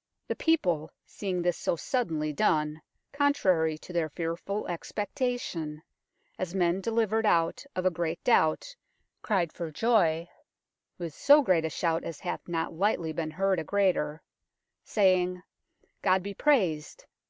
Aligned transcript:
"The 0.28 0.36
people, 0.36 0.90
seeing 1.06 1.40
this 1.40 1.56
so 1.56 1.76
suddenly 1.76 2.30
done, 2.30 2.82
contrary 3.10 3.78
to 3.78 3.92
their 3.94 4.10
fearful 4.10 4.66
expectation, 4.68 5.82
as 6.38 6.54
men 6.54 6.82
delivered 6.82 7.24
out 7.24 7.64
of 7.74 7.86
a 7.86 7.90
great 7.90 8.22
doubt, 8.22 8.76
cried 9.22 9.50
for 9.50 9.70
joy 9.70 10.28
(with 10.98 11.14
so 11.14 11.40
great 11.40 11.64
a 11.64 11.70
shout 11.70 12.04
as 12.04 12.20
hath 12.20 12.46
not 12.46 12.74
lightly 12.74 13.14
been 13.14 13.30
heard 13.30 13.58
a 13.58 13.64
greater) 13.64 14.20
saying,' 14.84 15.42
God 16.02 16.22
be 16.22 16.34
praised 16.34 17.06